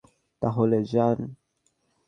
তাহলে, 0.41 0.77
যান! 0.83 1.19